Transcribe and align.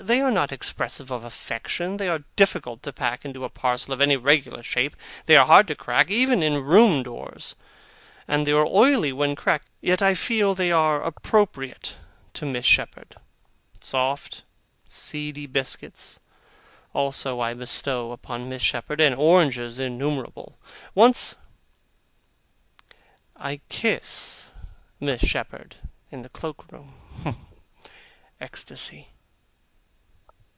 They 0.00 0.20
are 0.20 0.30
not 0.30 0.52
expressive 0.52 1.10
of 1.10 1.24
affection, 1.24 1.96
they 1.96 2.08
are 2.08 2.22
difficult 2.36 2.82
to 2.84 2.92
pack 2.92 3.24
into 3.24 3.44
a 3.44 3.48
parcel 3.50 3.92
of 3.92 4.00
any 4.00 4.16
regular 4.16 4.62
shape, 4.62 4.94
they 5.26 5.36
are 5.36 5.44
hard 5.44 5.66
to 5.68 5.74
crack, 5.74 6.10
even 6.10 6.42
in 6.44 6.62
room 6.64 7.02
doors, 7.02 7.56
and 8.28 8.46
they 8.46 8.52
are 8.52 8.64
oily 8.66 9.12
when 9.12 9.34
cracked; 9.34 9.68
yet 9.80 10.00
I 10.00 10.14
feel 10.14 10.54
that 10.54 10.62
they 10.62 10.70
are 10.72 11.02
appropriate 11.02 11.96
to 12.34 12.46
Miss 12.46 12.64
Shepherd. 12.64 13.16
Soft, 13.80 14.44
seedy 14.86 15.46
biscuits, 15.46 16.20
also, 16.94 17.40
I 17.40 17.52
bestow 17.52 18.12
upon 18.12 18.48
Miss 18.48 18.62
Shepherd; 18.62 19.00
and 19.00 19.14
oranges 19.14 19.78
innumerable. 19.80 20.56
Once, 20.94 21.36
I 23.36 23.60
kiss 23.68 24.52
Miss 25.00 25.20
Shepherd 25.26 25.76
in 26.12 26.22
the 26.22 26.28
cloak 26.30 26.70
room. 26.70 26.94
Ecstasy! 28.40 29.08